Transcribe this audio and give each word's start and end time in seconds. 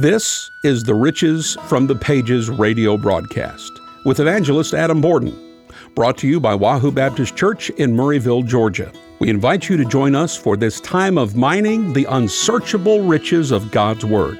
This 0.00 0.52
is 0.62 0.84
the 0.84 0.94
Riches 0.94 1.56
from 1.66 1.88
the 1.88 1.96
Pages 1.96 2.48
radio 2.48 2.96
broadcast 2.96 3.80
with 4.04 4.20
evangelist 4.20 4.72
Adam 4.72 5.00
Borden, 5.00 5.36
brought 5.96 6.16
to 6.18 6.28
you 6.28 6.38
by 6.38 6.54
Wahoo 6.54 6.92
Baptist 6.92 7.34
Church 7.34 7.70
in 7.70 7.96
Murrayville, 7.96 8.46
Georgia. 8.46 8.92
We 9.18 9.28
invite 9.28 9.68
you 9.68 9.76
to 9.76 9.84
join 9.84 10.14
us 10.14 10.36
for 10.36 10.56
this 10.56 10.80
time 10.82 11.18
of 11.18 11.34
mining 11.34 11.94
the 11.94 12.04
unsearchable 12.10 13.00
riches 13.08 13.50
of 13.50 13.72
God's 13.72 14.04
Word. 14.04 14.38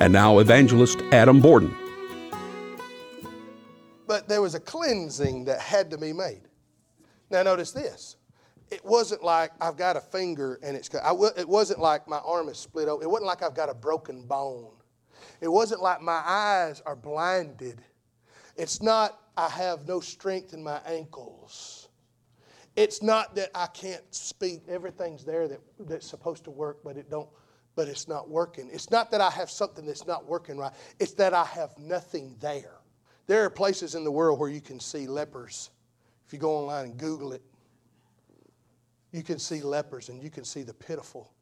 And 0.00 0.12
now, 0.12 0.38
evangelist 0.38 1.00
Adam 1.10 1.40
Borden. 1.40 1.74
But 4.06 4.28
there 4.28 4.42
was 4.42 4.54
a 4.54 4.60
cleansing 4.60 5.44
that 5.46 5.58
had 5.58 5.90
to 5.90 5.98
be 5.98 6.12
made. 6.12 6.42
Now, 7.30 7.42
notice 7.42 7.72
this. 7.72 8.14
It 8.70 8.84
wasn't 8.84 9.24
like 9.24 9.50
I've 9.60 9.76
got 9.76 9.96
a 9.96 10.00
finger 10.00 10.60
and 10.62 10.76
it's, 10.76 10.88
I, 10.94 11.12
it 11.36 11.48
wasn't 11.48 11.80
like 11.80 12.06
my 12.06 12.18
arm 12.18 12.48
is 12.48 12.58
split 12.58 12.86
open. 12.86 13.04
It 13.04 13.10
wasn't 13.10 13.26
like 13.26 13.42
I've 13.42 13.56
got 13.56 13.68
a 13.68 13.74
broken 13.74 14.22
bone. 14.22 14.70
It 15.40 15.48
wasn't 15.48 15.82
like 15.82 16.00
my 16.00 16.22
eyes 16.24 16.82
are 16.86 16.96
blinded. 16.96 17.80
It's 18.56 18.82
not 18.82 19.18
I 19.36 19.48
have 19.48 19.86
no 19.88 20.00
strength 20.00 20.52
in 20.52 20.62
my 20.62 20.80
ankles. 20.86 21.88
It's 22.76 23.02
not 23.02 23.34
that 23.34 23.50
I 23.54 23.66
can't 23.66 24.02
speak. 24.14 24.62
Everything's 24.68 25.24
there 25.24 25.48
that, 25.48 25.60
that's 25.80 26.06
supposed 26.06 26.44
to 26.44 26.50
work, 26.50 26.78
but 26.84 26.96
it 26.96 27.10
don't 27.10 27.28
but 27.76 27.88
it's 27.88 28.08
not 28.08 28.28
working. 28.28 28.68
It's 28.72 28.90
not 28.90 29.10
that 29.12 29.20
I 29.20 29.30
have 29.30 29.48
something 29.50 29.86
that's 29.86 30.06
not 30.06 30.26
working 30.26 30.58
right. 30.58 30.72
It's 30.98 31.12
that 31.14 31.32
I 31.32 31.44
have 31.44 31.78
nothing 31.78 32.36
there. 32.40 32.74
There 33.26 33.44
are 33.44 33.50
places 33.50 33.94
in 33.94 34.04
the 34.04 34.10
world 34.10 34.38
where 34.38 34.50
you 34.50 34.60
can 34.60 34.80
see 34.80 35.06
lepers. 35.06 35.70
If 36.26 36.32
you 36.32 36.38
go 36.38 36.56
online 36.56 36.86
and 36.86 36.96
Google 36.98 37.32
it, 37.32 37.42
you 39.12 39.22
can 39.22 39.38
see 39.38 39.62
lepers 39.62 40.08
and 40.08 40.22
you 40.22 40.30
can 40.30 40.44
see 40.44 40.62
the 40.62 40.74
pitiful 40.74 41.32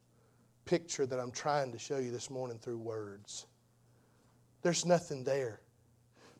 picture 0.64 1.06
that 1.06 1.18
I'm 1.18 1.30
trying 1.30 1.72
to 1.72 1.78
show 1.78 1.96
you 1.96 2.10
this 2.10 2.30
morning 2.30 2.58
through 2.58 2.78
words. 2.78 3.46
There's 4.62 4.84
nothing 4.84 5.24
there. 5.24 5.60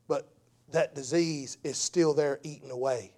But 0.06 0.28
that 0.70 0.94
disease 0.94 1.58
is 1.64 1.78
still 1.78 2.14
there 2.14 2.41
eating 2.42 2.70
away. 2.70 3.12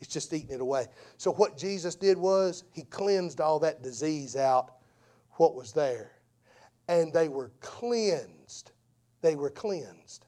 It's 0.00 0.12
just 0.12 0.32
eating 0.32 0.54
it 0.54 0.60
away. 0.60 0.86
So, 1.16 1.32
what 1.32 1.56
Jesus 1.56 1.94
did 1.94 2.16
was, 2.16 2.64
He 2.72 2.82
cleansed 2.82 3.40
all 3.40 3.58
that 3.60 3.82
disease 3.82 4.36
out, 4.36 4.74
what 5.32 5.54
was 5.54 5.72
there. 5.72 6.12
And 6.88 7.12
they 7.12 7.28
were 7.28 7.50
cleansed. 7.60 8.72
They 9.20 9.34
were 9.34 9.50
cleansed. 9.50 10.26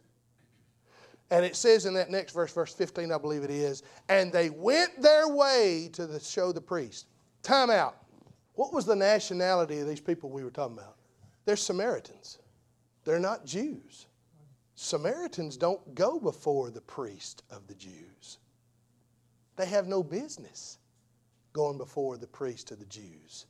And 1.31 1.45
it 1.45 1.55
says 1.55 1.87
in 1.87 1.95
that 1.95 2.11
next 2.11 2.33
verse, 2.33 2.53
verse 2.53 2.75
15, 2.75 3.13
I 3.13 3.19
believe 3.19 3.45
it 3.45 3.51
is, 3.51 3.85
and 4.09 4.33
they 4.33 4.51
went 4.51 5.01
their 5.01 5.29
way 5.29 5.89
to 5.93 6.07
the, 6.07 6.19
show 6.19 6.51
the 6.51 6.61
priest. 6.61 7.07
Time 7.43 7.71
out. 7.71 7.97
What 8.55 8.73
was 8.73 8.85
the 8.85 8.97
nationality 8.97 9.79
of 9.79 9.87
these 9.87 10.01
people 10.01 10.29
we 10.29 10.43
were 10.43 10.51
talking 10.51 10.77
about? 10.77 10.97
They're 11.45 11.57
Samaritans. 11.57 12.39
They're 13.05 13.19
not 13.19 13.47
Jews. 13.47 14.07
Samaritans 14.75 15.57
don't 15.57 15.95
go 15.95 16.19
before 16.19 16.71
the 16.71 16.81
priest 16.81 17.43
of 17.51 17.67
the 17.67 17.75
Jews. 17.75 18.39
They 19.57 19.67
have 19.67 19.87
no 19.87 20.03
business 20.03 20.79
going 21.53 21.79
before 21.79 22.17
the 22.17 22.27
priest 22.27 22.71
of 22.71 22.79
the 22.79 22.87
Jews. 22.87 23.47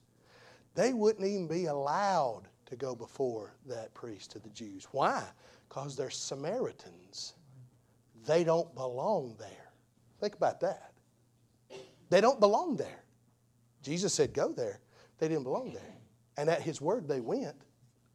They 0.75 0.93
wouldn't 0.93 1.27
even 1.27 1.47
be 1.47 1.67
allowed 1.67 2.49
to 2.67 2.77
go 2.77 2.95
before 2.95 3.55
that 3.67 3.93
priest 3.95 4.37
of 4.37 4.43
the 4.43 4.51
Jews. 4.51 4.87
Why? 4.93 5.23
Because 5.69 5.97
they're 5.97 6.11
Samaritans. 6.11 7.35
They 8.27 8.45
don't 8.45 8.75
belong 8.75 9.37
there. 9.39 9.73
Think 10.21 10.35
about 10.35 10.61
that. 10.61 10.93
They 12.11 12.21
don't 12.21 12.41
belong 12.41 12.77
there. 12.77 13.05
Jesus 13.83 14.13
said, 14.13 14.35
Go 14.35 14.53
there. 14.53 14.81
They 15.19 15.29
didn't 15.29 15.45
belong 15.45 15.73
there. 15.73 15.97
And 16.37 16.49
at 16.49 16.63
his 16.63 16.81
word, 16.81 17.09
they 17.09 17.21
went. 17.21 17.57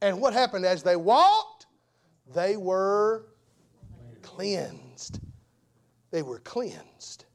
And 0.06 0.22
what 0.22 0.34
happened 0.34 0.68
as 0.68 0.84
they 0.84 0.96
walked? 0.96 1.66
They 2.36 2.58
were 2.58 3.26
cleansed. 4.22 5.20
They 6.12 6.22
were 6.22 6.38
cleansed. 6.42 7.26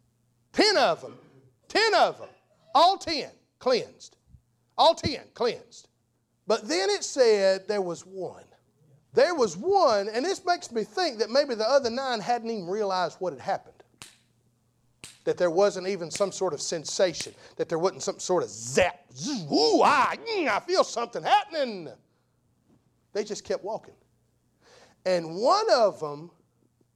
Ten 0.52 0.76
of 0.76 1.02
them. 1.02 1.18
Ten 1.66 1.92
of 1.96 2.20
them. 2.20 2.28
All 2.72 2.96
ten 2.96 3.30
cleansed. 3.58 4.16
All 4.78 4.94
ten 4.94 5.22
cleansed. 5.34 5.88
But 6.46 6.68
then 6.68 6.90
it 6.90 7.02
said 7.02 7.66
there 7.66 7.82
was 7.82 8.02
one. 8.02 8.44
There 9.14 9.34
was 9.34 9.56
one, 9.56 10.08
and 10.08 10.24
this 10.24 10.44
makes 10.44 10.70
me 10.70 10.84
think 10.84 11.18
that 11.18 11.28
maybe 11.28 11.56
the 11.56 11.68
other 11.68 11.90
nine 11.90 12.20
hadn't 12.20 12.50
even 12.50 12.68
realized 12.68 13.16
what 13.18 13.32
had 13.32 13.42
happened. 13.42 13.82
That 15.24 15.38
there 15.38 15.50
wasn't 15.50 15.88
even 15.88 16.08
some 16.08 16.30
sort 16.30 16.54
of 16.54 16.62
sensation, 16.62 17.34
that 17.56 17.68
there 17.68 17.80
wasn't 17.80 18.04
some 18.04 18.20
sort 18.20 18.44
of 18.44 18.48
zap. 18.48 19.00
Ooh, 19.28 19.82
I, 19.82 20.16
mm, 20.24 20.46
I 20.46 20.60
feel 20.60 20.84
something 20.84 21.24
happening. 21.24 21.88
They 23.12 23.24
just 23.24 23.44
kept 23.44 23.64
walking. 23.64 23.94
And 25.04 25.36
one 25.36 25.66
of 25.72 26.00
them 26.00 26.30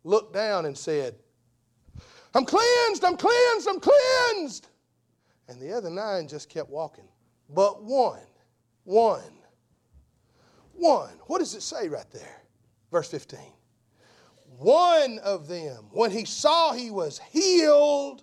looked 0.04 0.34
down 0.34 0.66
and 0.66 0.76
said, 0.76 1.16
I'm 2.34 2.44
cleansed, 2.44 3.04
I'm 3.04 3.16
cleansed, 3.16 3.68
I'm 3.68 3.80
cleansed. 3.80 4.68
And 5.48 5.60
the 5.60 5.72
other 5.72 5.90
nine 5.90 6.28
just 6.28 6.48
kept 6.48 6.70
walking. 6.70 7.08
But 7.48 7.82
one, 7.82 8.26
one, 8.84 9.22
one. 10.72 11.12
What 11.26 11.38
does 11.38 11.54
it 11.54 11.62
say 11.62 11.88
right 11.88 12.10
there? 12.12 12.42
Verse 12.90 13.10
15. 13.10 13.38
One 14.58 15.18
of 15.18 15.48
them, 15.48 15.86
when 15.90 16.10
he 16.10 16.24
saw 16.24 16.72
he 16.72 16.90
was 16.90 17.20
healed, 17.30 18.22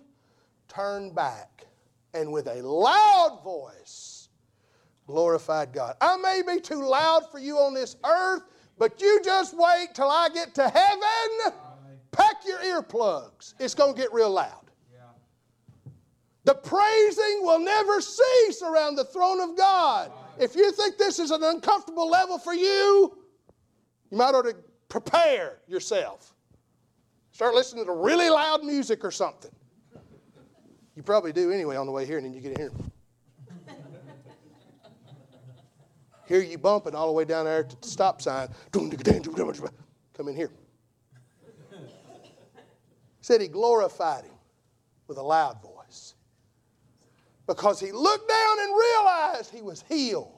turned 0.68 1.14
back 1.14 1.66
and 2.14 2.32
with 2.32 2.46
a 2.46 2.62
loud 2.62 3.40
voice 3.44 4.11
glorified 5.06 5.72
God. 5.72 5.96
I 6.00 6.16
may 6.16 6.42
be 6.46 6.60
too 6.60 6.86
loud 6.86 7.30
for 7.30 7.38
you 7.38 7.58
on 7.58 7.74
this 7.74 7.96
earth, 8.04 8.42
but 8.78 9.00
you 9.00 9.20
just 9.24 9.54
wait 9.56 9.88
till 9.94 10.10
I 10.10 10.28
get 10.28 10.54
to 10.56 10.68
heaven. 10.68 11.54
Pack 12.10 12.36
your 12.46 12.58
earplugs. 12.58 13.54
It's 13.58 13.74
going 13.74 13.94
to 13.94 14.00
get 14.00 14.12
real 14.12 14.30
loud. 14.30 14.62
The 16.44 16.54
praising 16.54 17.40
will 17.42 17.60
never 17.60 18.00
cease 18.00 18.62
around 18.62 18.96
the 18.96 19.04
throne 19.04 19.40
of 19.40 19.56
God. 19.56 20.10
If 20.38 20.56
you 20.56 20.72
think 20.72 20.98
this 20.98 21.18
is 21.18 21.30
an 21.30 21.42
uncomfortable 21.44 22.08
level 22.08 22.38
for 22.38 22.52
you, 22.52 23.16
you 24.10 24.18
might 24.18 24.34
ought 24.34 24.42
to 24.42 24.56
prepare 24.88 25.60
yourself. 25.68 26.34
Start 27.30 27.54
listening 27.54 27.86
to 27.86 27.92
really 27.92 28.28
loud 28.28 28.64
music 28.64 29.04
or 29.04 29.10
something. 29.10 29.52
You 30.96 31.02
probably 31.02 31.32
do 31.32 31.50
anyway 31.52 31.76
on 31.76 31.86
the 31.86 31.92
way 31.92 32.04
here, 32.04 32.18
and 32.18 32.26
then 32.26 32.34
you 32.34 32.40
get 32.40 32.58
here. 32.58 32.72
Hear 36.26 36.40
you 36.40 36.58
bumping 36.58 36.94
all 36.94 37.06
the 37.06 37.12
way 37.12 37.24
down 37.24 37.44
there 37.44 37.64
to 37.64 37.80
the 37.80 37.88
stop 37.88 38.22
sign. 38.22 38.48
Come 40.16 40.28
in 40.28 40.36
here. 40.36 40.50
Said 43.20 43.40
he 43.40 43.48
glorified 43.48 44.24
him 44.24 44.34
with 45.06 45.18
a 45.18 45.22
loud 45.22 45.62
voice 45.62 46.14
because 47.46 47.78
he 47.80 47.92
looked 47.92 48.28
down 48.28 48.60
and 48.60 48.72
realized 48.76 49.52
he 49.52 49.62
was 49.62 49.84
healed. 49.88 50.32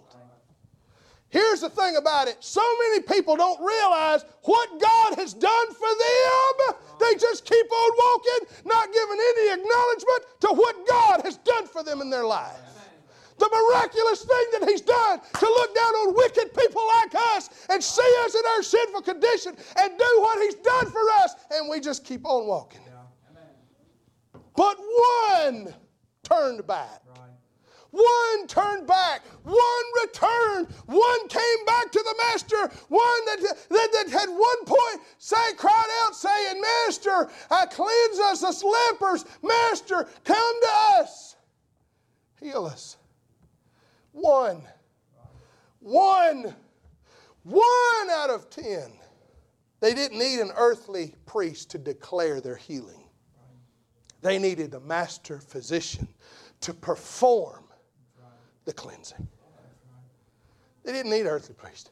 Here's 1.34 1.62
the 1.62 1.70
thing 1.70 1.96
about 1.96 2.28
it 2.28 2.36
so 2.38 2.62
many 2.88 3.02
people 3.02 3.34
don't 3.36 3.58
realize 3.58 4.24
what 4.42 4.80
God 4.80 5.14
has 5.18 5.34
done 5.34 5.66
for 5.74 5.88
them. 5.88 6.78
They 7.00 7.18
just 7.18 7.44
keep 7.44 7.66
on 7.72 7.90
walking, 7.98 8.56
not 8.64 8.86
giving 8.92 9.18
any 9.18 9.52
acknowledgement 9.52 10.40
to 10.40 10.48
what 10.48 10.88
God 10.88 11.22
has 11.24 11.36
done 11.38 11.66
for 11.66 11.82
them 11.82 12.00
in 12.00 12.10
their 12.10 12.24
life. 12.24 12.60
The 13.38 13.50
miraculous 13.50 14.24
thing 14.24 14.46
that 14.52 14.68
He's 14.68 14.80
done 14.80 15.20
to 15.20 15.46
look 15.46 15.74
down 15.74 15.94
on 15.94 16.14
wicked 16.14 16.54
people 16.54 16.82
like 17.02 17.14
us 17.36 17.50
and 17.70 17.82
see 17.82 18.14
us 18.24 18.34
in 18.34 18.42
our 18.56 18.62
sinful 18.62 19.02
condition 19.02 19.56
and 19.78 19.98
do 19.98 20.18
what 20.20 20.42
He's 20.42 20.54
done 20.56 20.86
for 20.90 21.02
us, 21.22 21.34
and 21.50 21.68
we 21.68 21.80
just 21.80 22.04
keep 22.04 22.24
on 22.26 22.46
walking. 22.46 22.80
But 24.56 24.76
one 25.40 25.74
turned 26.22 26.66
back. 26.66 27.00
One 27.90 28.48
turned 28.48 28.88
back. 28.88 29.24
One 29.44 29.56
returned. 30.02 30.66
One 30.86 31.28
came 31.28 31.64
back 31.64 31.92
to 31.92 32.02
the 32.02 32.14
master. 32.26 32.56
One 32.88 33.24
that, 33.26 33.56
that, 33.70 33.88
that 33.92 34.10
had 34.10 34.28
one 34.30 34.64
point 34.64 35.00
say, 35.18 35.36
cried 35.56 36.02
out, 36.02 36.16
saying, 36.16 36.60
Master, 36.60 37.30
I 37.52 37.66
cleanse 37.66 38.18
us 38.18 38.42
as 38.42 38.64
lepers. 38.64 39.24
Master, 39.44 40.08
come 40.24 40.60
to 40.62 41.00
us. 41.00 41.36
Heal 42.40 42.66
us. 42.66 42.96
One. 44.14 44.62
One. 45.80 46.54
One 47.42 48.10
out 48.10 48.30
of 48.30 48.48
ten. 48.48 48.92
They 49.80 49.92
didn't 49.92 50.18
need 50.18 50.40
an 50.40 50.52
earthly 50.56 51.14
priest 51.26 51.70
to 51.72 51.78
declare 51.78 52.40
their 52.40 52.56
healing. 52.56 53.04
They 54.22 54.38
needed 54.38 54.72
a 54.72 54.80
master 54.80 55.40
physician 55.40 56.08
to 56.62 56.72
perform 56.72 57.64
the 58.64 58.72
cleansing. 58.72 59.28
They 60.84 60.92
didn't 60.92 61.10
need 61.10 61.26
earthly 61.26 61.54
priest. 61.54 61.90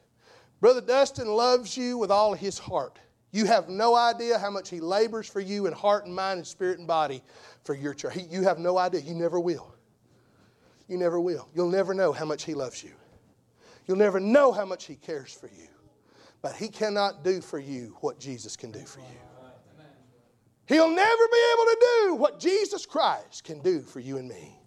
Brother 0.59 0.81
Dustin 0.81 1.27
loves 1.27 1.75
you 1.77 1.97
with 1.97 2.09
all 2.09 2.33
his 2.33 2.57
heart. 2.57 2.97
You 3.31 3.45
have 3.45 3.67
no 3.67 3.95
idea 3.95 4.39
how 4.39 4.49
much 4.49 4.69
he 4.69 4.79
labors 4.79 5.27
for 5.27 5.39
you 5.39 5.65
in 5.65 5.73
heart 5.73 6.05
and 6.05 6.15
mind 6.15 6.37
and 6.37 6.47
spirit 6.47 6.79
and 6.79 6.87
body 6.87 7.21
for 7.63 7.75
your 7.75 7.93
church. 7.93 8.17
you 8.29 8.43
have 8.43 8.59
no 8.59 8.77
idea. 8.77 9.01
You 9.01 9.13
never 9.13 9.39
will. 9.39 9.72
You 10.87 10.97
never 10.97 11.19
will. 11.19 11.47
You'll 11.53 11.69
never 11.69 11.93
know 11.93 12.11
how 12.11 12.25
much 12.25 12.43
he 12.43 12.53
loves 12.53 12.83
you. 12.83 12.91
You'll 13.87 13.97
never 13.97 14.19
know 14.19 14.51
how 14.51 14.65
much 14.65 14.85
he 14.85 14.95
cares 14.95 15.33
for 15.33 15.47
you. 15.47 15.67
But 16.41 16.55
he 16.55 16.67
cannot 16.67 17.23
do 17.23 17.41
for 17.41 17.59
you 17.59 17.95
what 18.01 18.19
Jesus 18.19 18.55
can 18.57 18.71
do 18.71 18.85
for 18.85 18.99
you. 18.99 19.05
He'll 20.65 20.89
never 20.89 21.27
be 21.31 21.53
able 21.53 21.65
to 21.65 21.77
do 21.81 22.15
what 22.15 22.39
Jesus 22.39 22.85
Christ 22.85 23.43
can 23.43 23.59
do 23.59 23.81
for 23.81 23.99
you 23.99 24.17
and 24.17 24.27
me. 24.27 24.57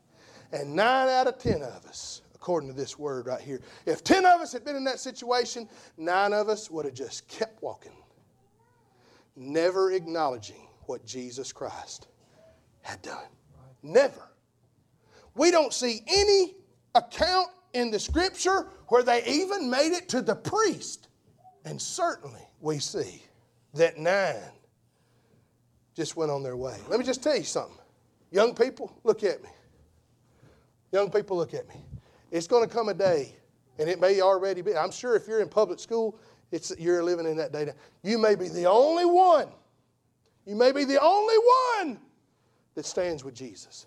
And 0.52 0.74
nine 0.74 1.08
out 1.08 1.26
of 1.26 1.38
ten 1.38 1.62
of 1.62 1.84
us, 1.86 2.22
according 2.34 2.68
to 2.68 2.76
this 2.76 2.98
word 2.98 3.26
right 3.26 3.40
here, 3.40 3.60
if 3.86 4.04
ten 4.04 4.24
of 4.24 4.40
us 4.40 4.52
had 4.52 4.64
been 4.64 4.76
in 4.76 4.84
that 4.84 5.00
situation, 5.00 5.68
nine 5.96 6.32
of 6.32 6.48
us 6.48 6.70
would 6.70 6.84
have 6.84 6.94
just 6.94 7.26
kept 7.28 7.62
walking, 7.62 7.96
never 9.34 9.92
acknowledging 9.92 10.68
what 10.82 11.04
Jesus 11.04 11.52
Christ 11.52 12.08
had 12.82 13.02
done. 13.02 13.26
Never. 13.82 14.30
We 15.36 15.50
don't 15.50 15.72
see 15.72 16.00
any 16.06 16.54
account 16.94 17.48
in 17.74 17.90
the 17.90 18.00
scripture 18.00 18.68
where 18.88 19.02
they 19.02 19.24
even 19.26 19.70
made 19.70 19.92
it 19.92 20.08
to 20.08 20.22
the 20.22 20.34
priest. 20.34 21.08
And 21.64 21.80
certainly 21.80 22.40
we 22.60 22.78
see 22.78 23.22
that 23.74 23.98
nine 23.98 24.36
just 25.94 26.16
went 26.16 26.30
on 26.30 26.42
their 26.42 26.56
way. 26.56 26.76
Let 26.88 26.98
me 26.98 27.04
just 27.04 27.22
tell 27.22 27.36
you 27.36 27.44
something. 27.44 27.76
Young 28.30 28.54
people, 28.54 28.92
look 29.04 29.24
at 29.24 29.42
me. 29.42 29.50
Young 30.92 31.10
people, 31.10 31.36
look 31.36 31.54
at 31.54 31.68
me. 31.68 31.76
It's 32.30 32.46
going 32.46 32.66
to 32.66 32.74
come 32.74 32.88
a 32.88 32.94
day, 32.94 33.34
and 33.78 33.88
it 33.88 34.00
may 34.00 34.20
already 34.20 34.62
be. 34.62 34.74
I'm 34.74 34.90
sure 34.90 35.16
if 35.16 35.28
you're 35.28 35.40
in 35.40 35.48
public 35.48 35.78
school, 35.78 36.18
it's, 36.50 36.72
you're 36.78 37.02
living 37.02 37.26
in 37.26 37.36
that 37.36 37.52
day. 37.52 37.70
You 38.02 38.18
may 38.18 38.34
be 38.34 38.48
the 38.48 38.66
only 38.66 39.04
one. 39.04 39.48
You 40.46 40.54
may 40.54 40.72
be 40.72 40.84
the 40.84 41.00
only 41.00 41.36
one 41.80 41.98
that 42.74 42.86
stands 42.86 43.24
with 43.24 43.34
Jesus. 43.34 43.86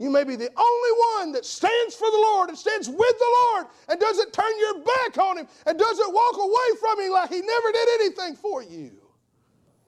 You 0.00 0.08
may 0.08 0.24
be 0.24 0.34
the 0.34 0.48
only 0.56 0.90
one 1.18 1.32
that 1.32 1.44
stands 1.44 1.94
for 1.94 2.10
the 2.10 2.16
Lord 2.16 2.48
and 2.48 2.56
stands 2.56 2.88
with 2.88 2.96
the 3.18 3.36
Lord 3.52 3.66
and 3.86 4.00
doesn't 4.00 4.32
turn 4.32 4.58
your 4.58 4.78
back 4.78 5.18
on 5.18 5.36
Him 5.36 5.46
and 5.66 5.78
doesn't 5.78 6.14
walk 6.14 6.36
away 6.38 6.78
from 6.80 7.00
Him 7.00 7.12
like 7.12 7.28
He 7.28 7.42
never 7.42 7.70
did 7.70 7.88
anything 8.00 8.34
for 8.34 8.62
you. 8.62 8.92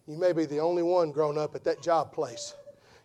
You 0.06 0.18
may 0.18 0.34
be 0.34 0.44
the 0.44 0.58
only 0.58 0.82
one 0.82 1.12
grown 1.12 1.38
up 1.38 1.54
at 1.54 1.64
that 1.64 1.82
job 1.82 2.12
place. 2.12 2.52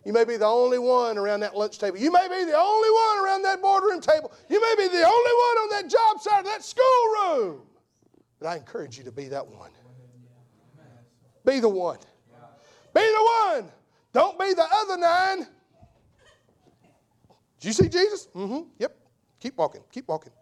You 0.04 0.12
may 0.12 0.26
be 0.26 0.36
the 0.36 0.44
only 0.44 0.78
one 0.78 1.16
around 1.16 1.40
that 1.40 1.56
lunch 1.56 1.78
table. 1.78 1.96
You 1.96 2.12
may 2.12 2.28
be 2.28 2.44
the 2.44 2.56
only 2.56 2.90
one 2.90 3.24
around 3.24 3.42
that 3.42 3.62
boardroom 3.62 4.02
table. 4.02 4.30
You 4.50 4.60
may 4.60 4.74
be 4.76 4.88
the 4.88 5.02
only 5.02 5.32
one 5.32 5.58
on 5.62 5.68
that 5.70 5.90
job 5.90 6.20
site 6.20 6.40
of 6.40 6.44
that 6.44 6.62
schoolroom. 6.62 7.62
But 8.38 8.48
I 8.48 8.56
encourage 8.56 8.98
you 8.98 9.04
to 9.04 9.12
be 9.12 9.28
that 9.28 9.46
one. 9.46 9.70
Be 11.46 11.58
the 11.58 11.70
one. 11.70 11.98
Be 12.94 13.00
the 13.00 13.30
one. 13.50 13.72
Don't 14.12 14.38
be 14.38 14.52
the 14.52 14.66
other 14.70 14.98
nine. 14.98 15.46
Did 17.60 17.68
you 17.68 17.72
see 17.72 17.88
Jesus? 17.88 18.28
Mm-hmm. 18.34 18.68
Yep. 18.78 18.96
Keep 19.40 19.56
walking. 19.56 19.82
Keep 19.92 20.08
walking. 20.08 20.32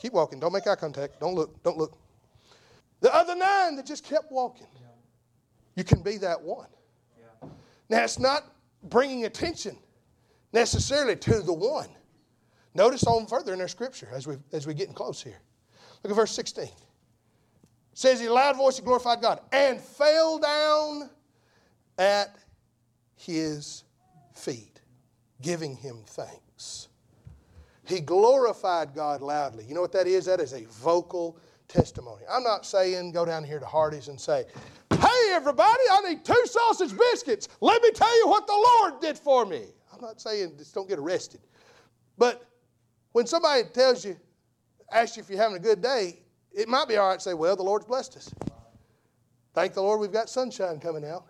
Keep 0.00 0.12
walking. 0.12 0.40
Don't 0.40 0.52
make 0.52 0.66
eye 0.66 0.76
contact. 0.76 1.20
Don't 1.20 1.34
look. 1.34 1.62
Don't 1.62 1.76
look. 1.76 1.96
The 3.00 3.14
other 3.14 3.34
nine 3.34 3.76
that 3.76 3.86
just 3.86 4.04
kept 4.04 4.30
walking. 4.30 4.66
You 5.76 5.84
can 5.84 6.02
be 6.02 6.18
that 6.18 6.40
one. 6.40 6.68
Now, 7.88 8.02
it's 8.04 8.18
not 8.18 8.44
bringing 8.82 9.24
attention 9.24 9.76
necessarily 10.52 11.16
to 11.16 11.40
the 11.40 11.52
one. 11.52 11.88
Notice 12.74 13.04
on 13.04 13.26
further 13.26 13.52
in 13.52 13.60
our 13.60 13.68
scripture 13.68 14.08
as, 14.12 14.26
we, 14.26 14.36
as 14.52 14.66
we're 14.66 14.72
getting 14.72 14.94
close 14.94 15.22
here. 15.22 15.38
Look 16.02 16.10
at 16.10 16.16
verse 16.16 16.32
16. 16.32 16.64
It 16.64 16.72
says, 17.92 18.20
He 18.20 18.28
loud 18.28 18.56
voice 18.56 18.76
he 18.76 18.82
glorified 18.82 19.20
God 19.20 19.40
and 19.52 19.80
fell 19.80 20.38
down 20.38 21.10
at 21.98 22.34
his 23.16 23.84
feet, 24.34 24.73
giving 25.42 25.76
him 25.76 26.02
thanks. 26.06 26.88
He 27.86 28.00
glorified 28.00 28.94
God 28.94 29.20
loudly. 29.20 29.64
You 29.64 29.74
know 29.74 29.80
what 29.80 29.92
that 29.92 30.06
is? 30.06 30.24
That 30.24 30.40
is 30.40 30.52
a 30.52 30.64
vocal 30.64 31.38
testimony. 31.68 32.22
I'm 32.30 32.42
not 32.42 32.64
saying 32.64 33.12
go 33.12 33.24
down 33.24 33.44
here 33.44 33.58
to 33.58 33.66
Hardee's 33.66 34.08
and 34.08 34.20
say, 34.20 34.44
Hey, 34.90 35.30
everybody, 35.32 35.82
I 35.90 36.00
need 36.08 36.24
two 36.24 36.42
sausage 36.46 36.96
biscuits. 36.96 37.48
Let 37.60 37.82
me 37.82 37.90
tell 37.90 38.16
you 38.18 38.28
what 38.28 38.46
the 38.46 38.52
Lord 38.52 39.00
did 39.00 39.18
for 39.18 39.44
me. 39.44 39.64
I'm 39.92 40.00
not 40.00 40.20
saying 40.20 40.54
just 40.56 40.74
don't 40.74 40.88
get 40.88 40.98
arrested. 40.98 41.40
But 42.16 42.44
when 43.12 43.26
somebody 43.26 43.64
tells 43.72 44.04
you, 44.04 44.16
asks 44.90 45.16
you 45.16 45.22
if 45.22 45.28
you're 45.28 45.38
having 45.38 45.56
a 45.56 45.60
good 45.60 45.82
day, 45.82 46.20
it 46.52 46.68
might 46.68 46.88
be 46.88 46.96
all 46.96 47.08
right 47.08 47.18
to 47.18 47.22
say, 47.22 47.34
Well, 47.34 47.56
the 47.56 47.62
Lord's 47.62 47.86
blessed 47.86 48.16
us. 48.16 48.34
Thank 49.52 49.74
the 49.74 49.82
Lord 49.82 50.00
we've 50.00 50.12
got 50.12 50.28
sunshine 50.28 50.80
coming 50.80 51.04
out. 51.04 51.26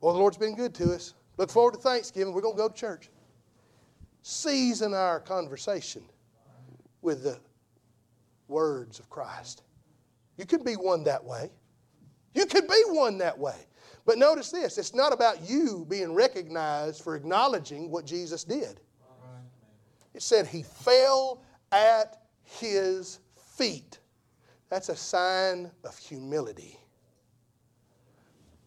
Well, 0.00 0.12
the 0.12 0.18
Lord's 0.18 0.38
been 0.38 0.54
good 0.54 0.74
to 0.76 0.92
us. 0.92 1.14
Look 1.38 1.50
forward 1.50 1.74
to 1.74 1.80
Thanksgiving. 1.80 2.34
We're 2.34 2.42
going 2.42 2.56
to 2.56 2.62
go 2.62 2.68
to 2.68 2.74
church. 2.74 3.08
Season 4.22 4.92
our 4.92 5.20
conversation 5.20 6.02
with 7.00 7.22
the 7.22 7.38
words 8.48 8.98
of 8.98 9.08
Christ. 9.08 9.62
You 10.36 10.44
can 10.44 10.62
be 10.62 10.74
one 10.74 11.04
that 11.04 11.24
way. 11.24 11.50
You 12.34 12.44
can 12.44 12.66
be 12.66 12.82
one 12.88 13.18
that 13.18 13.38
way. 13.38 13.56
But 14.04 14.18
notice 14.18 14.50
this 14.50 14.78
it's 14.78 14.94
not 14.94 15.12
about 15.12 15.48
you 15.48 15.86
being 15.88 16.12
recognized 16.12 17.02
for 17.02 17.14
acknowledging 17.14 17.90
what 17.90 18.04
Jesus 18.04 18.44
did. 18.44 18.80
It 20.14 20.22
said 20.22 20.46
he 20.46 20.62
fell 20.62 21.42
at 21.70 22.22
his 22.42 23.20
feet. 23.36 24.00
That's 24.70 24.88
a 24.88 24.96
sign 24.96 25.70
of 25.84 25.96
humility. 25.96 26.78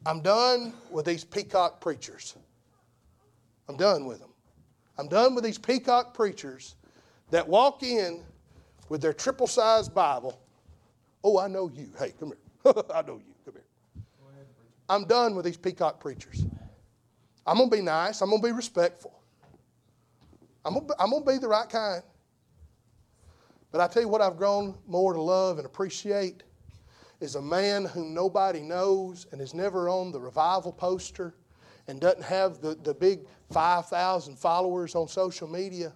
I'm 0.06 0.22
done 0.22 0.74
with 0.90 1.06
these 1.06 1.24
peacock 1.24 1.82
preachers. 1.82 2.36
I'm 3.68 3.78
done 3.78 4.06
with 4.06 4.20
them. 4.20 4.30
I'm 4.98 5.08
done 5.08 5.36
with 5.36 5.44
these 5.44 5.58
peacock 5.58 6.14
preachers 6.14 6.76
that 7.32 7.48
walk 7.48 7.84
in 7.84 8.24
with 8.90 9.02
their 9.02 9.14
triple 9.14 9.48
sized 9.48 9.94
Bible. 9.94 10.40
Oh, 11.24 11.40
I 11.40 11.48
know 11.48 11.70
you. 11.70 11.90
Hey, 11.98 12.14
come 12.20 12.34
here. 12.64 12.74
I 12.94 13.02
know 13.02 13.16
you. 13.16 13.34
Come 13.46 13.54
here. 13.54 14.04
I'm 14.90 15.06
done 15.06 15.36
with 15.36 15.46
these 15.46 15.58
peacock 15.58 16.00
preachers. 16.00 16.46
I'm 17.48 17.58
going 17.58 17.70
to 17.70 17.76
be 17.76 17.82
nice. 17.82 18.22
I'm 18.22 18.30
going 18.30 18.42
to 18.42 18.48
be 18.48 18.54
respectful. 18.54 19.22
I'm 20.64 20.74
going, 20.74 20.88
to, 20.88 21.24
be 21.26 21.38
the 21.38 21.48
right 21.48 21.68
kind. 21.68 22.04
But 23.72 23.82
I 23.82 23.88
tell 23.88 24.04
you 24.04 24.10
what, 24.10 24.22
I've 24.22 24.38
grown 24.38 24.76
more 24.86 25.14
to 25.14 25.22
love 25.22 25.58
and 25.58 25.66
appreciate 25.66 26.44
is 27.20 27.36
a 27.36 27.42
man 27.42 27.86
whom 27.86 28.14
nobody 28.14 28.62
knows 28.62 29.28
and 29.32 29.42
is 29.42 29.54
never 29.54 29.90
on 29.90 30.12
the 30.12 30.20
revival 30.20 30.72
poster 30.72 31.36
and 31.88 32.00
doesn't 32.00 32.24
have 32.24 32.62
the, 32.62 32.76
the 32.76 32.94
big 32.94 33.22
5,000 33.52 34.38
followers 34.38 34.96
on 34.96 35.08
social 35.08 35.48
media, 35.48 35.94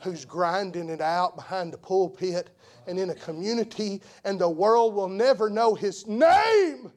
who's 0.00 0.24
grinding 0.24 0.88
it 0.88 1.00
out 1.00 1.36
behind 1.36 1.72
the 1.72 1.78
pulpit 1.78 2.50
and 2.86 2.98
in 2.98 3.10
a 3.10 3.14
community, 3.14 4.00
and 4.24 4.38
the 4.38 4.48
world 4.48 4.94
will 4.94 5.08
never 5.08 5.50
know 5.50 5.74
his 5.74 6.06
name. 6.06 6.92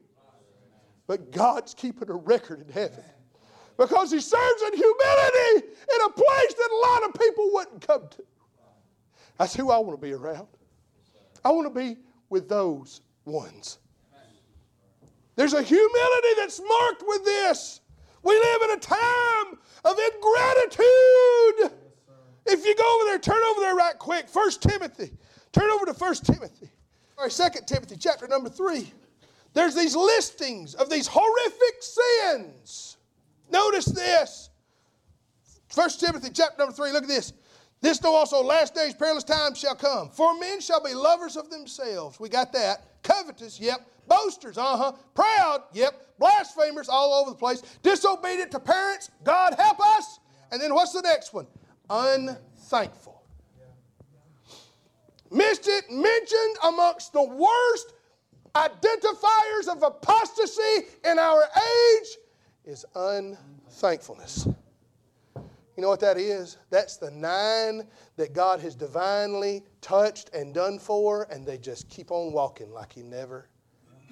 But 1.06 1.32
God's 1.32 1.74
keeping 1.74 2.08
a 2.08 2.14
record 2.14 2.60
in 2.60 2.72
heaven 2.72 3.02
because 3.76 4.12
he 4.12 4.20
serves 4.20 4.62
in 4.62 4.74
humility 4.74 5.66
in 5.66 6.04
a 6.06 6.10
place 6.10 6.54
that 6.54 6.68
a 6.70 6.80
lot 6.90 7.08
of 7.08 7.20
people 7.20 7.50
wouldn't 7.52 7.86
come 7.86 8.08
to. 8.10 8.22
That's 9.38 9.54
who 9.54 9.70
I 9.70 9.78
want 9.78 9.98
to 9.98 10.06
be 10.06 10.12
around. 10.12 10.46
I 11.44 11.50
want 11.50 11.66
to 11.66 11.80
be 11.80 11.96
with 12.28 12.48
those 12.48 13.00
ones. 13.24 13.78
There's 15.34 15.54
a 15.54 15.62
humility 15.62 16.28
that's 16.36 16.60
marked 16.60 17.02
with 17.06 17.24
this. 17.24 17.80
We 18.22 18.34
live 18.34 18.70
in 18.70 18.76
a 18.76 18.80
time 18.80 19.58
of 19.84 19.98
ingratitude. 20.14 21.78
If 22.46 22.64
you 22.64 22.74
go 22.74 22.96
over 22.96 23.04
there, 23.06 23.18
turn 23.18 23.42
over 23.50 23.60
there 23.60 23.74
right 23.74 23.98
quick. 23.98 24.28
First 24.28 24.62
Timothy. 24.62 25.12
Turn 25.52 25.70
over 25.70 25.86
to 25.86 25.94
First 25.94 26.24
Timothy. 26.24 26.70
All 27.18 27.24
right, 27.24 27.32
Second 27.32 27.66
Timothy, 27.66 27.96
chapter 27.98 28.26
number 28.26 28.48
three. 28.48 28.92
There's 29.52 29.74
these 29.74 29.96
listings 29.96 30.74
of 30.74 30.88
these 30.90 31.08
horrific 31.10 31.82
sins. 31.82 32.96
Notice 33.50 33.86
this. 33.86 34.50
First 35.68 36.00
Timothy 36.00 36.30
chapter 36.32 36.56
number 36.58 36.72
three. 36.72 36.92
Look 36.92 37.04
at 37.04 37.08
this. 37.08 37.32
This 37.80 37.98
though 37.98 38.14
also 38.14 38.42
last 38.42 38.74
days 38.74 38.94
perilous 38.94 39.24
times 39.24 39.58
shall 39.58 39.74
come. 39.74 40.10
For 40.10 40.38
men 40.38 40.60
shall 40.60 40.82
be 40.82 40.94
lovers 40.94 41.36
of 41.36 41.50
themselves. 41.50 42.20
We 42.20 42.28
got 42.28 42.52
that. 42.52 43.02
Covetous, 43.02 43.58
yep. 43.58 43.80
Boasters, 44.10 44.58
uh-huh. 44.58 44.92
Proud, 45.14 45.62
yep. 45.72 45.94
Blasphemers 46.18 46.88
all 46.88 47.14
over 47.14 47.30
the 47.30 47.36
place. 47.36 47.62
Disobedient 47.82 48.50
to 48.50 48.58
parents, 48.58 49.10
God 49.22 49.54
help 49.56 49.78
us. 49.80 50.18
And 50.50 50.60
then 50.60 50.74
what's 50.74 50.92
the 50.92 51.00
next 51.00 51.32
one? 51.32 51.46
Unthankful. 51.88 53.22
Missed 55.30 55.68
it, 55.68 55.84
mentioned 55.90 56.56
amongst 56.64 57.12
the 57.12 57.22
worst 57.22 57.94
identifiers 58.56 59.68
of 59.70 59.84
apostasy 59.84 60.88
in 61.04 61.20
our 61.20 61.44
age 61.44 62.08
is 62.64 62.84
unthankfulness. 62.96 64.48
You 65.36 65.82
know 65.82 65.88
what 65.88 66.00
that 66.00 66.18
is? 66.18 66.58
That's 66.70 66.96
the 66.96 67.12
nine 67.12 67.86
that 68.16 68.32
God 68.32 68.58
has 68.58 68.74
divinely 68.74 69.62
touched 69.80 70.30
and 70.34 70.52
done 70.52 70.80
for, 70.80 71.28
and 71.30 71.46
they 71.46 71.58
just 71.58 71.88
keep 71.88 72.10
on 72.10 72.32
walking 72.32 72.72
like 72.72 72.92
He 72.92 73.02
never 73.02 73.48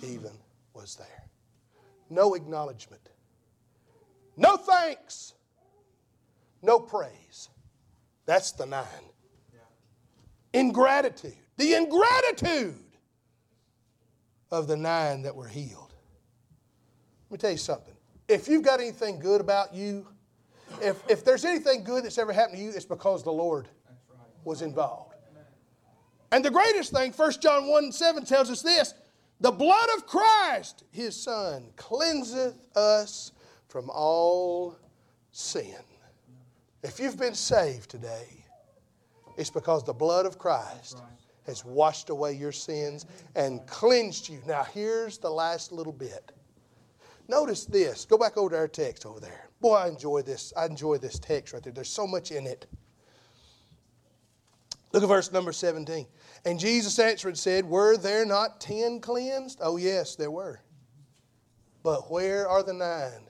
even 0.02 0.33
was 0.75 0.97
there. 0.97 1.25
No 2.11 2.35
acknowledgement, 2.35 3.02
no 4.37 4.57
thanks, 4.57 5.35
no 6.62 6.78
praise. 6.81 7.49
That's 8.26 8.52
the 8.52 8.67
nine. 8.67 8.85
Ingratitude. 10.52 11.35
the 11.57 11.75
ingratitude 11.75 12.75
of 14.50 14.67
the 14.67 14.76
nine 14.76 15.23
that 15.23 15.35
were 15.35 15.49
healed. 15.49 15.93
Let 17.28 17.33
me 17.33 17.38
tell 17.38 17.50
you 17.50 17.59
something. 17.59 17.95
If 18.28 18.49
you've 18.49 18.62
got 18.62 18.81
anything 18.81 19.19
good 19.19 19.40
about 19.40 19.75
you, 19.75 20.07
if, 20.83 21.02
if 21.09 21.25
there's 21.25 21.45
anything 21.45 21.85
good 21.85 22.05
that's 22.05 22.19
ever 22.19 22.33
happened 22.33 22.59
to 22.59 22.64
you, 22.64 22.71
it's 22.71 22.85
because 22.85 23.23
the 23.23 23.33
Lord 23.33 23.69
was 24.45 24.62
involved. 24.62 25.14
And 26.31 26.45
the 26.45 26.50
greatest 26.50 26.93
thing, 26.93 27.12
1 27.12 27.33
John 27.40 27.69
1 27.69 27.93
7 27.93 28.25
tells 28.25 28.50
us 28.50 28.62
this 28.62 28.95
the 29.40 29.50
blood 29.50 29.88
of 29.97 30.07
Christ, 30.07 30.85
his 30.90 31.14
Son, 31.14 31.71
cleanseth 31.76 32.57
us 32.76 33.33
from 33.68 33.90
all 33.90 34.76
sin. 35.33 35.76
If 36.83 36.99
you've 36.99 37.18
been 37.18 37.35
saved 37.35 37.90
today, 37.90 38.45
it's 39.37 39.50
because 39.50 39.85
the 39.85 39.92
blood 39.92 40.26
of 40.26 40.38
Christ 40.38 41.02
has 41.47 41.64
washed 41.64 42.11
away 42.11 42.35
your 42.35 42.52
sins 42.52 43.07
and 43.37 43.66
cleansed 43.66 44.28
you. 44.28 44.40
Now, 44.47 44.64
here's 44.64 45.18
the 45.18 45.30
last 45.30 45.73
little 45.73 45.92
bit. 45.92 46.33
Notice 47.28 47.64
this. 47.64 48.04
Go 48.04 48.18
back 48.18 48.37
over 48.37 48.50
to 48.50 48.57
our 48.57 48.68
text 48.68 49.07
over 49.07 49.21
there. 49.21 49.49
Boy, 49.61 49.75
I 49.75 49.88
enjoy 49.88 50.23
this. 50.23 50.52
I 50.57 50.66
enjoy 50.66 50.99
this 50.99 51.18
text 51.18 51.52
right 51.52 51.62
there. 51.62 51.73
There's 51.73 51.88
so 51.88 52.07
much 52.07 52.33
in 52.33 52.47
it. 52.47 52.66
Look 54.92 55.02
at 55.02 55.09
verse 55.09 55.30
number 55.33 55.52
17. 55.52 56.07
And 56.45 56.59
Jesus 56.59 56.99
answered 56.99 57.28
and 57.28 57.38
said, 57.38 57.64
Were 57.64 57.97
there 57.97 58.25
not 58.25 58.61
ten 58.61 59.00
cleansed? 59.00 59.61
Oh, 59.62 59.76
yes, 59.76 60.16
there 60.16 60.30
were. 60.30 60.61
But 61.83 62.11
where 62.11 62.49
are 62.49 62.62
the 62.62 62.73
nine? 62.73 63.28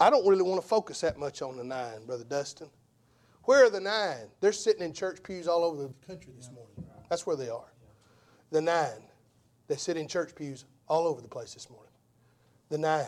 I 0.00 0.10
don't 0.10 0.26
really 0.26 0.42
want 0.42 0.60
to 0.60 0.66
focus 0.66 1.00
that 1.00 1.18
much 1.18 1.42
on 1.42 1.56
the 1.56 1.64
nine, 1.64 2.06
Brother 2.06 2.24
Dustin. 2.24 2.68
Where 3.44 3.64
are 3.64 3.70
the 3.70 3.80
nine? 3.80 4.28
They're 4.40 4.52
sitting 4.52 4.82
in 4.82 4.92
church 4.92 5.22
pews 5.22 5.48
all 5.48 5.64
over 5.64 5.82
the 5.82 6.06
country 6.06 6.32
this 6.36 6.50
morning. 6.52 6.86
That's 7.08 7.26
where 7.26 7.36
they 7.36 7.48
are. 7.48 7.72
The 8.50 8.60
nine. 8.60 9.02
They 9.66 9.76
sit 9.76 9.96
in 9.96 10.06
church 10.06 10.34
pews 10.34 10.64
all 10.86 11.06
over 11.06 11.20
the 11.20 11.28
place 11.28 11.54
this 11.54 11.70
morning. 11.70 11.92
The 12.68 12.78
nine. 12.78 13.06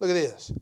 Look 0.00 0.10
at 0.10 0.14
this. 0.14 0.52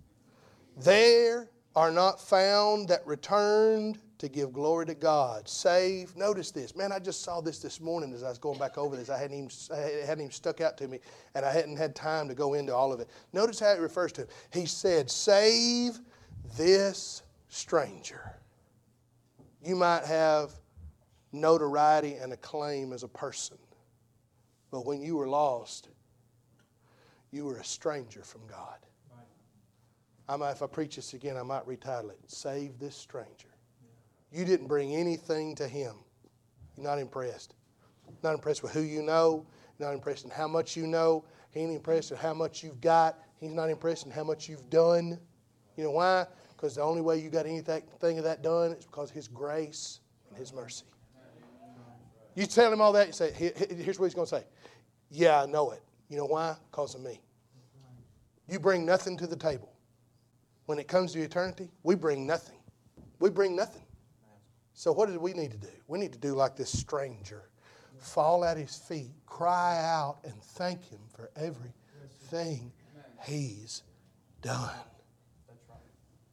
There 0.79 1.51
are 1.75 1.91
not 1.91 2.21
found 2.21 2.89
that 2.89 3.07
returned 3.07 3.99
to 4.19 4.29
give 4.29 4.53
glory 4.53 4.87
to 4.87 4.95
God. 4.95 5.49
Save. 5.49 6.17
Notice 6.17 6.51
this. 6.51 6.75
Man, 6.75 6.93
I 6.93 6.99
just 6.99 7.23
saw 7.23 7.41
this 7.41 7.59
this 7.59 7.81
morning 7.81 8.13
as 8.15 8.23
I 8.23 8.29
was 8.29 8.39
going 8.39 8.59
back 8.59 8.79
over 8.79 8.97
this. 8.97 9.11
I 9.11 9.19
hadn't 9.19 9.37
even, 9.37 9.51
it 9.79 10.07
hadn't 10.07 10.25
even 10.25 10.33
stuck 10.33 10.61
out 10.61 10.79
to 10.79 10.89
me, 10.89 11.01
and 11.35 11.45
I 11.45 11.53
hadn't 11.53 11.77
had 11.77 11.95
time 11.95 12.29
to 12.29 12.35
go 12.35 12.55
into 12.55 12.75
all 12.75 12.93
of 12.93 13.01
it. 13.01 13.09
Notice 13.33 13.61
how 13.61 13.73
it 13.73 13.81
refers 13.81 14.13
to 14.13 14.23
him. 14.23 14.29
He 14.53 14.67
said, 14.67 15.11
Save 15.11 15.99
this 16.57 17.23
stranger. 17.49 18.33
You 19.63 19.77
might 19.77 20.05
have 20.05 20.53
notoriety 21.33 22.15
and 22.15 22.33
acclaim 22.33 22.93
as 22.93 23.03
a 23.03 23.09
person, 23.09 23.59
but 24.71 24.87
when 24.87 25.03
you 25.03 25.17
were 25.17 25.29
lost, 25.29 25.89
you 27.33 27.45
were 27.45 27.59
a 27.59 27.65
stranger 27.65 28.23
from 28.23 28.43
God. 28.47 28.79
I 30.29 30.37
might, 30.37 30.53
if 30.53 30.63
I 30.63 30.67
preach 30.67 30.97
this 30.97 31.15
again, 31.15 31.37
I 31.37 31.43
might 31.43 31.67
retitle 31.67 32.11
it 32.11 32.19
Save 32.27 32.79
This 32.79 32.97
Stranger. 32.97 33.49
You 34.37 34.45
didn't 34.45 34.67
bring 34.67 34.95
anything 34.95 35.55
to 35.55 35.67
him. 35.67 35.95
You're 36.77 36.85
not 36.85 36.99
impressed. 36.99 37.55
Not 38.23 38.35
impressed 38.35 38.63
with 38.63 38.71
who 38.71 38.83
you 38.83 39.01
know. 39.01 39.47
Not 39.79 39.95
impressed 39.95 40.27
in 40.27 40.31
how 40.31 40.47
much 40.47 40.77
you 40.77 40.87
know. 40.87 41.25
He 41.53 41.61
ain't 41.61 41.73
impressed 41.73 42.11
in 42.11 42.19
how 42.19 42.35
much 42.35 42.63
you've 42.63 42.79
got. 42.83 43.17
He's 43.41 43.55
not 43.55 43.71
impressed 43.71 44.05
in 44.05 44.13
how 44.13 44.25
much 44.25 44.47
you've 44.47 44.69
done. 44.69 45.19
You 45.79 45.85
know 45.85 45.93
why? 45.93 46.27
Because 46.51 46.75
the 46.75 46.83
only 46.83 47.01
way 47.01 47.19
you 47.19 47.31
got 47.31 47.47
anything 47.47 48.19
of 48.19 48.25
that 48.25 48.43
done 48.43 48.73
is 48.73 48.85
because 48.85 49.09
of 49.09 49.15
His 49.15 49.27
grace 49.27 50.01
and 50.29 50.37
His 50.37 50.53
mercy. 50.53 50.85
You 52.35 52.45
tell 52.45 52.71
him 52.71 52.83
all 52.83 52.93
that, 52.93 53.07
you 53.07 53.15
say, 53.15 53.33
here's 53.33 53.99
what 53.99 54.05
he's 54.05 54.15
going 54.15 54.27
to 54.27 54.37
say. 54.37 54.45
Yeah, 55.11 55.45
I 55.45 55.47
know 55.47 55.71
it. 55.71 55.83
You 56.11 56.19
know 56.19 56.27
why? 56.27 56.57
Because 56.71 56.95
of 56.95 57.01
me. 57.01 57.23
You 58.51 58.61
bring 58.61 58.85
nothing 58.85 59.17
to 59.17 59.27
the 59.27 59.37
table. 59.37 59.73
When 60.67 60.79
it 60.79 60.89
comes 60.89 61.15
to 61.15 61.23
eternity, 61.23 61.71
we 61.83 61.95
bring 61.95 62.27
nothing. 62.27 62.59
We 63.19 63.31
bring 63.31 63.57
nothing. 63.57 63.86
So, 64.79 64.93
what 64.93 65.09
do 65.09 65.19
we 65.19 65.33
need 65.33 65.53
to 65.53 65.57
do? 65.57 65.73
We 65.89 65.99
need 65.99 66.13
to 66.13 66.19
do 66.19 66.35
like 66.35 66.55
this 66.55 66.71
stranger 66.71 67.49
fall 67.99 68.45
at 68.45 68.59
his 68.59 68.77
feet, 68.77 69.11
cry 69.25 69.83
out, 69.83 70.19
and 70.23 70.35
thank 70.43 70.87
him 70.91 71.01
for 71.15 71.31
everything 71.35 72.71
he's 73.25 73.83
done. 74.43 74.77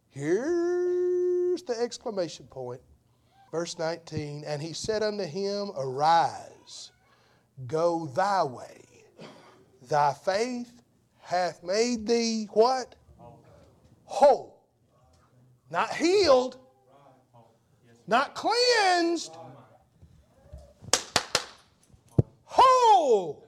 Here's 0.09 1.63
the 1.63 1.79
exclamation 1.81 2.45
point. 2.47 2.81
Verse 3.49 3.79
19 3.79 4.43
And 4.45 4.61
he 4.61 4.73
said 4.73 5.03
unto 5.03 5.23
him, 5.23 5.71
Arise, 5.77 6.91
go 7.65 8.07
thy 8.07 8.43
way. 8.43 8.81
Thy 9.87 10.11
faith 10.13 10.83
hath 11.21 11.63
made 11.63 12.05
thee 12.05 12.49
what? 12.51 12.95
Whole. 14.03 14.65
Not 15.71 15.95
healed, 15.95 16.57
not 18.07 18.35
cleansed, 18.35 19.35
whole. 22.43 23.47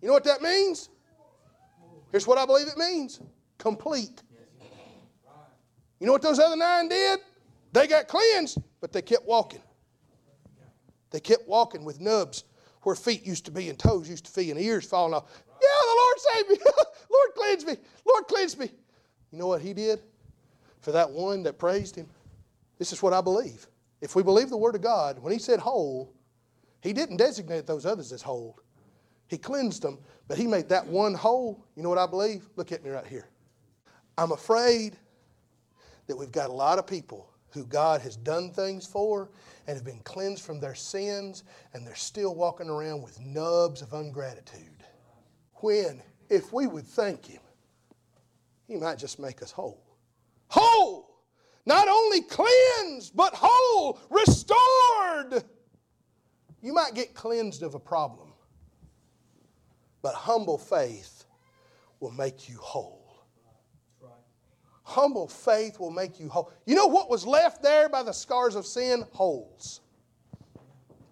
You 0.00 0.08
know 0.08 0.14
what 0.14 0.24
that 0.24 0.42
means? 0.42 0.88
Here's 2.10 2.26
what 2.26 2.38
I 2.38 2.46
believe 2.46 2.68
it 2.68 2.76
means 2.76 3.20
complete. 3.58 4.22
You 6.00 6.06
know 6.06 6.12
what 6.12 6.22
those 6.22 6.40
other 6.40 6.56
nine 6.56 6.88
did? 6.88 7.20
They 7.72 7.86
got 7.86 8.08
cleansed, 8.08 8.58
but 8.80 8.92
they 8.92 9.02
kept 9.02 9.24
walking. 9.24 9.62
They 11.10 11.20
kept 11.20 11.46
walking 11.46 11.84
with 11.84 12.00
nubs 12.00 12.44
where 12.82 12.96
feet 12.96 13.24
used 13.24 13.44
to 13.44 13.50
be 13.50 13.68
and 13.68 13.78
toes 13.78 14.08
used 14.08 14.26
to 14.26 14.34
be 14.34 14.50
and 14.50 14.58
ears 14.58 14.84
falling 14.84 15.14
off. 15.14 15.24
Yeah, 15.46 15.68
the 15.80 15.96
Lord 15.96 16.18
saved 16.18 16.50
me. 16.50 16.72
Lord 17.12 17.30
cleanse 17.36 17.66
me. 17.66 17.76
Lord 18.04 18.24
cleanse 18.26 18.58
me. 18.58 18.70
You 19.30 19.38
know 19.38 19.46
what 19.46 19.62
he 19.62 19.72
did 19.72 20.00
for 20.80 20.92
that 20.92 21.10
one 21.10 21.44
that 21.44 21.58
praised 21.58 21.94
him? 21.94 22.08
This 22.78 22.92
is 22.92 23.02
what 23.02 23.12
I 23.12 23.20
believe. 23.20 23.68
If 24.02 24.16
we 24.16 24.24
believe 24.24 24.50
the 24.50 24.56
Word 24.56 24.74
of 24.74 24.82
God, 24.82 25.20
when 25.20 25.32
He 25.32 25.38
said 25.38 25.60
whole, 25.60 26.12
He 26.82 26.92
didn't 26.92 27.16
designate 27.16 27.66
those 27.66 27.86
others 27.86 28.12
as 28.12 28.20
whole. 28.20 28.58
He 29.28 29.38
cleansed 29.38 29.80
them, 29.80 30.00
but 30.28 30.36
He 30.36 30.46
made 30.46 30.68
that 30.68 30.86
one 30.86 31.14
whole. 31.14 31.64
You 31.76 31.84
know 31.84 31.88
what 31.88 31.98
I 31.98 32.06
believe? 32.06 32.48
Look 32.56 32.72
at 32.72 32.84
me 32.84 32.90
right 32.90 33.06
here. 33.06 33.28
I'm 34.18 34.32
afraid 34.32 34.96
that 36.08 36.16
we've 36.16 36.32
got 36.32 36.50
a 36.50 36.52
lot 36.52 36.80
of 36.80 36.86
people 36.86 37.30
who 37.50 37.64
God 37.64 38.00
has 38.00 38.16
done 38.16 38.50
things 38.50 38.86
for 38.86 39.30
and 39.68 39.76
have 39.76 39.84
been 39.84 40.00
cleansed 40.00 40.42
from 40.42 40.58
their 40.58 40.74
sins, 40.74 41.44
and 41.72 41.86
they're 41.86 41.94
still 41.94 42.34
walking 42.34 42.68
around 42.68 43.02
with 43.02 43.20
nubs 43.20 43.82
of 43.82 43.92
ungratitude. 43.92 44.82
When, 45.54 46.02
if 46.28 46.52
we 46.52 46.66
would 46.66 46.86
thank 46.86 47.26
Him, 47.26 47.40
He 48.66 48.74
might 48.74 48.98
just 48.98 49.20
make 49.20 49.42
us 49.42 49.52
whole. 49.52 49.84
Whole! 50.48 51.11
Not 51.64 51.88
only 51.88 52.22
cleansed, 52.22 53.16
but 53.16 53.34
whole, 53.36 54.00
restored. 54.10 55.44
You 56.60 56.72
might 56.72 56.94
get 56.94 57.14
cleansed 57.14 57.62
of 57.62 57.74
a 57.74 57.78
problem, 57.78 58.32
but 60.00 60.14
humble 60.14 60.58
faith 60.58 61.24
will 62.00 62.10
make 62.10 62.48
you 62.48 62.58
whole. 62.58 63.02
Humble 64.84 65.28
faith 65.28 65.78
will 65.78 65.90
make 65.90 66.18
you 66.18 66.28
whole. 66.28 66.52
You 66.66 66.74
know 66.74 66.86
what 66.86 67.08
was 67.08 67.24
left 67.24 67.62
there 67.62 67.88
by 67.88 68.02
the 68.02 68.12
scars 68.12 68.56
of 68.56 68.66
sin? 68.66 69.04
Holes. 69.12 69.80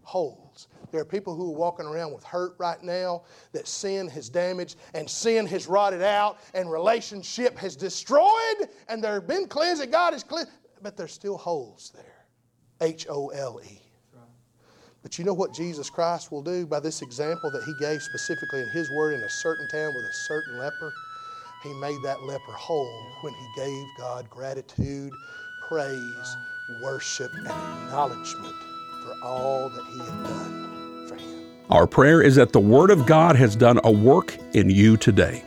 Holes. 0.03 0.50
There 0.91 1.01
are 1.01 1.05
people 1.07 1.35
who 1.35 1.53
are 1.53 1.57
walking 1.57 1.87
around 1.87 2.13
with 2.13 2.25
hurt 2.25 2.55
right 2.59 2.83
now 2.83 3.23
that 3.53 3.69
sin 3.69 4.09
has 4.09 4.29
damaged 4.29 4.77
and 4.95 5.09
sin 5.09 5.47
has 5.47 5.67
rotted 5.67 6.03
out 6.03 6.39
and 6.55 6.71
relationship 6.71 7.57
has 7.59 7.77
destroyed 7.77 8.69
and 8.89 9.03
there 9.03 9.15
have 9.15 9.27
been 9.27 9.47
cleansed 9.47 9.83
and 9.83 9.93
God 9.93 10.13
has 10.13 10.25
cleansed, 10.25 10.51
but 10.83 10.97
there's 10.97 11.13
still 11.13 11.39
holes 11.39 11.93
there. 11.95 12.05
H 12.81 13.07
O 13.09 13.29
L 13.29 13.61
E. 13.65 13.81
But 15.03 15.19
you 15.19 15.25
know 15.25 15.33
what 15.33 15.55
Jesus 15.55 15.89
Christ 15.89 16.31
will 16.31 16.43
do 16.43 16.67
by 16.67 16.81
this 16.81 17.01
example 17.01 17.51
that 17.53 17.63
he 17.65 17.73
gave 17.75 18.03
specifically 18.03 18.61
in 18.61 18.69
his 18.69 18.91
word 18.91 19.15
in 19.15 19.23
a 19.23 19.31
certain 19.31 19.67
town 19.69 19.95
with 19.95 20.05
a 20.05 20.13
certain 20.13 20.59
leper? 20.59 20.93
He 21.63 21.73
made 21.75 22.03
that 22.03 22.23
leper 22.23 22.53
whole 22.53 23.07
when 23.23 23.33
he 23.35 23.47
gave 23.57 23.87
God 23.97 24.29
gratitude, 24.29 25.13
praise, 25.69 26.37
worship, 26.83 27.33
and 27.35 27.47
acknowledgement 27.47 28.55
for 29.03 29.15
all 29.23 29.71
that 29.71 29.85
he 29.87 29.99
had 29.99 30.25
done. 30.25 30.80
Our 31.71 31.87
prayer 31.87 32.21
is 32.21 32.35
that 32.35 32.53
the 32.53 32.59
Word 32.59 32.91
of 32.91 33.07
God 33.07 33.37
has 33.37 33.55
done 33.55 33.79
a 33.85 33.93
work 33.93 34.37
in 34.55 34.71
you 34.71 34.97
today. 34.97 35.45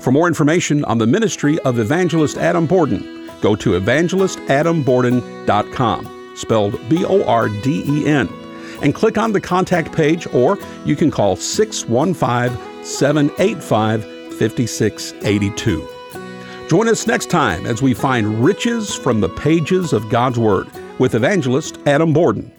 For 0.00 0.10
more 0.10 0.26
information 0.26 0.84
on 0.86 0.98
the 0.98 1.06
ministry 1.06 1.60
of 1.60 1.78
Evangelist 1.78 2.36
Adam 2.36 2.66
Borden, 2.66 3.30
go 3.40 3.54
to 3.54 3.80
evangelistadamborden.com, 3.80 6.32
spelled 6.36 6.88
B 6.88 7.04
O 7.04 7.22
R 7.24 7.48
D 7.48 7.84
E 7.86 8.04
N, 8.06 8.28
and 8.82 8.96
click 8.96 9.16
on 9.16 9.30
the 9.30 9.40
contact 9.40 9.92
page, 9.92 10.26
or 10.34 10.58
you 10.84 10.96
can 10.96 11.12
call 11.12 11.36
615 11.36 12.84
785 12.84 14.02
5682. 14.36 15.88
Join 16.68 16.88
us 16.88 17.06
next 17.06 17.30
time 17.30 17.64
as 17.64 17.80
we 17.80 17.94
find 17.94 18.44
riches 18.44 18.92
from 18.92 19.20
the 19.20 19.28
pages 19.28 19.92
of 19.92 20.10
God's 20.10 20.40
Word 20.40 20.66
with 20.98 21.14
evangelist 21.14 21.78
Adam 21.86 22.12
Borden. 22.12 22.50